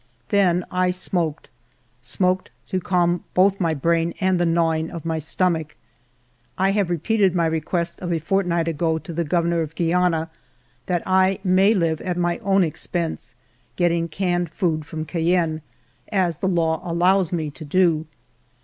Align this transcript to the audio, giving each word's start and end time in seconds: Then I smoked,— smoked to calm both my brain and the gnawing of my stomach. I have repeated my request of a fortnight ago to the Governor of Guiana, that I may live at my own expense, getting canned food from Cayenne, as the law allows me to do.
Then 0.29 0.63
I 0.71 0.89
smoked,— 0.89 1.47
smoked 2.01 2.49
to 2.69 2.79
calm 2.79 3.23
both 3.35 3.59
my 3.59 3.75
brain 3.75 4.15
and 4.19 4.39
the 4.39 4.47
gnawing 4.47 4.89
of 4.89 5.05
my 5.05 5.19
stomach. 5.19 5.75
I 6.57 6.71
have 6.71 6.89
repeated 6.89 7.35
my 7.35 7.45
request 7.45 7.99
of 7.99 8.11
a 8.11 8.17
fortnight 8.17 8.67
ago 8.67 8.97
to 8.97 9.13
the 9.13 9.23
Governor 9.23 9.61
of 9.61 9.75
Guiana, 9.75 10.31
that 10.87 11.03
I 11.05 11.37
may 11.43 11.75
live 11.75 12.01
at 12.01 12.17
my 12.17 12.39
own 12.39 12.63
expense, 12.63 13.35
getting 13.75 14.07
canned 14.07 14.49
food 14.49 14.85
from 14.87 15.05
Cayenne, 15.05 15.61
as 16.11 16.37
the 16.37 16.47
law 16.47 16.81
allows 16.83 17.31
me 17.31 17.51
to 17.51 17.63
do. 17.63 18.07